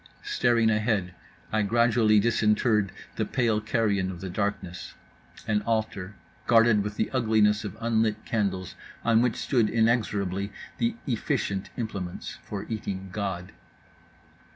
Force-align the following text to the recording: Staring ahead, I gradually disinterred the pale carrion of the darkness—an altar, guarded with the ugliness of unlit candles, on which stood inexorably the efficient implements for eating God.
Staring 0.23 0.71
ahead, 0.71 1.13
I 1.51 1.61
gradually 1.61 2.19
disinterred 2.19 2.91
the 3.17 3.23
pale 3.23 3.61
carrion 3.61 4.09
of 4.09 4.19
the 4.19 4.31
darkness—an 4.31 5.61
altar, 5.61 6.15
guarded 6.47 6.81
with 6.83 6.95
the 6.95 7.11
ugliness 7.11 7.63
of 7.63 7.77
unlit 7.79 8.25
candles, 8.25 8.73
on 9.03 9.21
which 9.21 9.35
stood 9.35 9.69
inexorably 9.69 10.51
the 10.79 10.95
efficient 11.05 11.69
implements 11.77 12.39
for 12.41 12.65
eating 12.67 13.09
God. 13.11 13.51